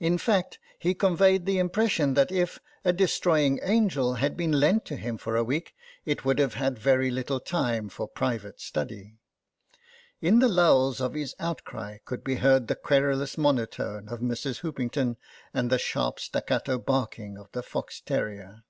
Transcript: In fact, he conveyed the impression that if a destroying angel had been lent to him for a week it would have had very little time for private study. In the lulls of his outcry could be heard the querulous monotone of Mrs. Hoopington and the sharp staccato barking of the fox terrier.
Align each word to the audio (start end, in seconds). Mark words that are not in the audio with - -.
In 0.00 0.18
fact, 0.18 0.58
he 0.80 0.92
conveyed 0.92 1.46
the 1.46 1.60
impression 1.60 2.14
that 2.14 2.32
if 2.32 2.58
a 2.84 2.92
destroying 2.92 3.60
angel 3.62 4.14
had 4.14 4.36
been 4.36 4.50
lent 4.50 4.84
to 4.86 4.96
him 4.96 5.16
for 5.16 5.36
a 5.36 5.44
week 5.44 5.72
it 6.04 6.24
would 6.24 6.40
have 6.40 6.54
had 6.54 6.76
very 6.76 7.12
little 7.12 7.38
time 7.38 7.88
for 7.88 8.08
private 8.08 8.60
study. 8.60 9.14
In 10.20 10.40
the 10.40 10.48
lulls 10.48 11.00
of 11.00 11.14
his 11.14 11.36
outcry 11.38 11.98
could 12.04 12.24
be 12.24 12.34
heard 12.42 12.66
the 12.66 12.74
querulous 12.74 13.38
monotone 13.38 14.08
of 14.08 14.18
Mrs. 14.18 14.62
Hoopington 14.62 15.16
and 15.54 15.70
the 15.70 15.78
sharp 15.78 16.18
staccato 16.18 16.76
barking 16.80 17.38
of 17.38 17.48
the 17.52 17.62
fox 17.62 18.00
terrier. 18.00 18.64